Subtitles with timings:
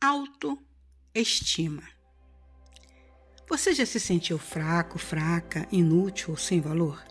[0.00, 1.82] Autoestima.
[3.48, 7.04] Você já se sentiu fraco, fraca, inútil ou sem valor?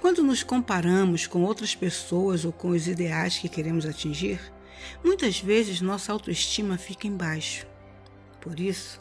[0.00, 4.40] Quando nos comparamos com outras pessoas ou com os ideais que queremos atingir,
[5.04, 7.66] muitas vezes nossa autoestima fica embaixo.
[8.40, 8.98] Por isso,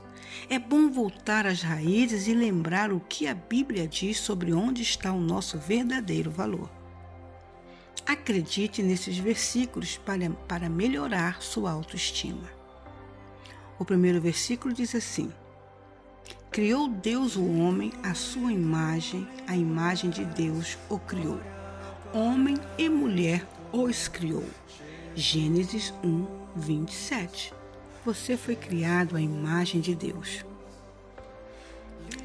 [0.49, 5.13] é bom voltar às raízes e lembrar o que a Bíblia diz sobre onde está
[5.13, 6.69] o nosso verdadeiro valor.
[8.05, 12.56] Acredite nesses versículos para, para melhorar sua autoestima.
[13.79, 15.31] O primeiro versículo diz assim:
[16.51, 21.39] Criou Deus o homem à sua imagem, a imagem de Deus o criou.
[22.13, 24.45] Homem e mulher os criou.
[25.13, 27.53] Gênesis 1, 27.
[28.03, 30.43] Você foi criado à imagem de Deus.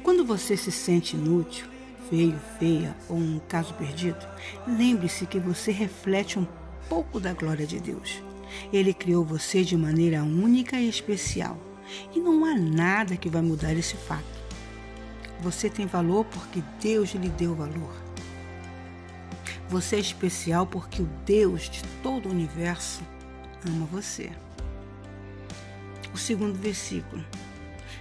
[0.01, 1.67] Quando você se sente inútil,
[2.09, 4.25] feio, feia ou um caso perdido,
[4.65, 6.47] lembre-se que você reflete um
[6.89, 8.23] pouco da glória de Deus.
[8.71, 11.57] Ele criou você de maneira única e especial
[12.13, 14.43] e não há nada que vai mudar esse fato.
[15.41, 17.93] Você tem valor porque Deus lhe deu valor.
[19.69, 23.01] Você é especial porque o Deus de todo o universo
[23.67, 24.31] ama você.
[26.13, 27.23] O segundo versículo.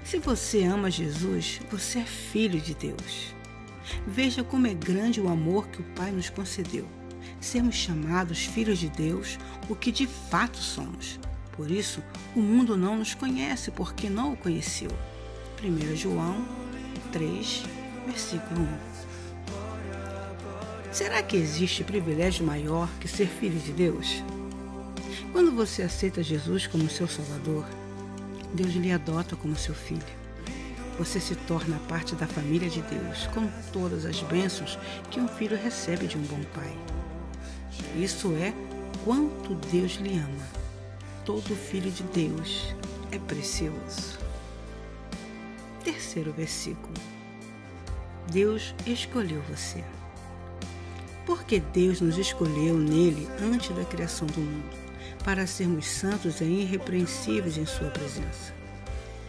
[0.04, 3.34] Se você ama Jesus, você é filho de Deus.
[4.06, 6.86] Veja como é grande o amor que o Pai nos concedeu.
[7.40, 11.18] Sermos chamados filhos de Deus, o que de fato somos.
[11.52, 12.02] Por isso,
[12.34, 14.90] o mundo não nos conhece porque não o conheceu.
[15.62, 16.46] 1 João
[17.12, 17.64] 3,
[18.06, 19.02] versículo 1.
[20.92, 24.22] Será que existe privilégio maior que ser filho de Deus?
[25.32, 27.66] Quando você aceita Jesus como seu Salvador,
[28.52, 30.02] Deus lhe adota como seu filho.
[30.98, 34.78] Você se torna parte da família de Deus, com todas as bênçãos
[35.10, 37.01] que um filho recebe de um bom pai.
[37.96, 38.52] Isso é
[39.04, 40.62] quanto Deus lhe ama
[41.24, 42.74] todo filho de Deus
[43.10, 44.18] é precioso.
[45.84, 46.94] Terceiro versículo.
[48.30, 49.84] Deus escolheu você.
[51.24, 54.76] Porque Deus nos escolheu nele antes da criação do mundo,
[55.24, 58.52] para sermos santos e irrepreensíveis em Sua presença.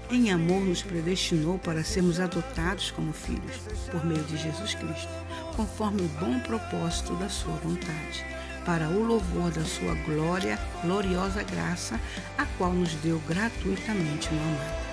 [0.09, 3.58] Em amor, nos predestinou para sermos adotados como filhos,
[3.92, 5.09] por meio de Jesus Cristo,
[5.56, 8.25] conforme o bom propósito da Sua vontade
[8.66, 12.00] para o louvor da sua glória, gloriosa graça,
[12.38, 14.84] a qual nos deu gratuitamente no amado.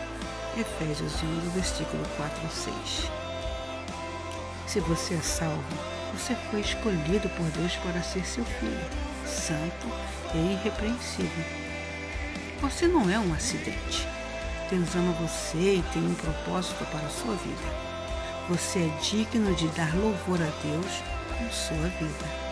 [0.58, 3.10] Efésios 1, versículo 4 e 6.
[4.66, 5.62] Se você é salvo,
[6.12, 8.86] você foi escolhido por Deus para ser seu filho,
[9.25, 9.87] santo
[10.34, 11.44] e irrepreensível.
[12.60, 14.06] Você não é um acidente.
[14.69, 17.91] Deus ama você e tem um propósito para a sua vida.
[18.48, 21.02] Você é digno de dar louvor a Deus
[21.38, 22.50] com sua vida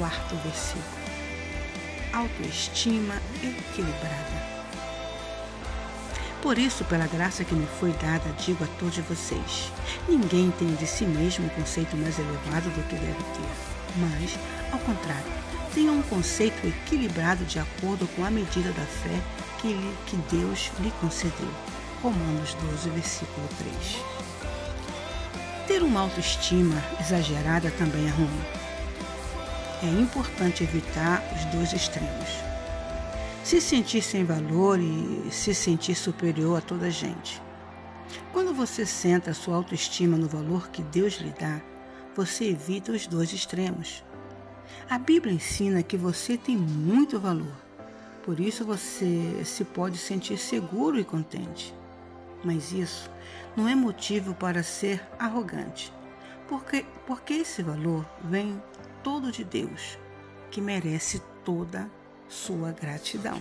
[0.00, 0.84] quarto versículo.
[2.14, 4.50] Autoestima equilibrada.
[6.40, 9.70] Por isso, pela graça que me foi dada, digo a todos vocês:
[10.08, 13.50] ninguém tem de si mesmo um conceito mais elevado do que deve ter,
[13.96, 14.38] mas,
[14.72, 15.32] ao contrário,
[15.74, 19.20] tenha um conceito equilibrado de acordo com a medida da fé
[19.60, 21.52] que, lhe, que Deus lhe concedeu.
[22.02, 23.74] Romanos 12, versículo 3.
[25.66, 28.60] Ter uma autoestima exagerada também é ruim
[29.82, 32.28] é importante evitar os dois extremos.
[33.42, 37.40] Se sentir sem valor e se sentir superior a toda gente.
[38.32, 41.60] Quando você senta a sua autoestima no valor que Deus lhe dá,
[42.14, 44.04] você evita os dois extremos.
[44.88, 47.56] A Bíblia ensina que você tem muito valor,
[48.22, 51.74] por isso você se pode sentir seguro e contente.
[52.44, 53.10] Mas isso
[53.56, 55.92] não é motivo para ser arrogante,
[56.50, 58.60] porque, porque esse valor vem
[59.04, 59.96] todo de Deus,
[60.50, 61.88] que merece toda
[62.28, 63.40] sua gratidão.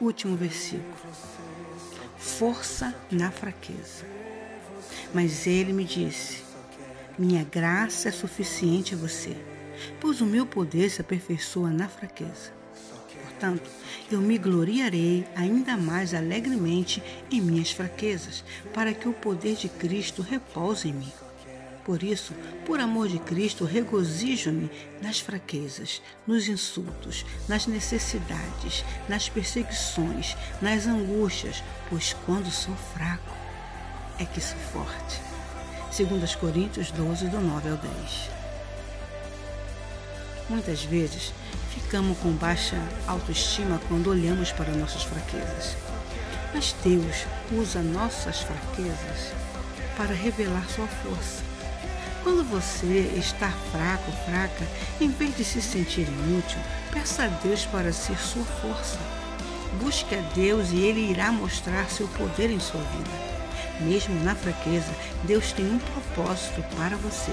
[0.00, 0.92] Último versículo.
[2.18, 4.04] Força na fraqueza.
[5.14, 6.42] Mas ele me disse:
[7.16, 9.36] Minha graça é suficiente a você,
[10.00, 12.50] pois o meu poder se aperfeiçoa na fraqueza.
[13.22, 13.70] Portanto,
[14.10, 17.00] eu me gloriarei ainda mais alegremente
[17.30, 18.44] em minhas fraquezas,
[18.74, 21.12] para que o poder de Cristo repouse em mim.
[21.84, 22.32] Por isso,
[22.64, 24.70] por amor de Cristo, regozijo-me
[25.00, 33.34] nas fraquezas, nos insultos, nas necessidades, nas perseguições, nas angústias, pois quando sou fraco
[34.18, 35.20] é que sou forte.
[35.96, 38.30] 2 Coríntios 12, do 9 ao 10.
[40.48, 41.32] Muitas vezes
[41.74, 42.76] ficamos com baixa
[43.08, 45.76] autoestima quando olhamos para nossas fraquezas.
[46.54, 49.32] Mas Deus usa nossas fraquezas
[49.96, 51.51] para revelar sua força
[52.22, 54.64] Quando você está fraco, fraca,
[55.00, 56.58] em vez de se sentir inútil,
[56.92, 58.98] peça a Deus para ser sua força.
[59.80, 63.32] Busque a Deus e Ele irá mostrar seu poder em sua vida.
[63.80, 64.92] Mesmo na fraqueza,
[65.24, 67.32] Deus tem um propósito para você.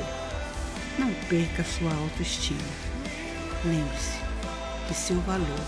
[0.97, 2.59] Não perca sua autoestima.
[3.63, 4.17] Lembre-se
[4.87, 5.65] que seu valor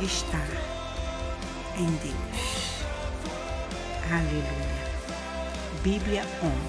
[0.00, 0.44] está
[1.76, 2.84] em Deus.
[4.12, 4.82] Aleluia.
[5.82, 6.24] Bíblia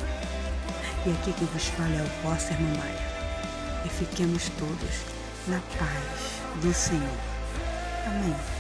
[0.10, 0.13] 1.
[1.06, 3.14] E aqui que vos fala é o vosso irmão Maia.
[3.86, 5.02] E fiquemos todos
[5.48, 7.18] na paz do Senhor.
[8.08, 8.53] Amém.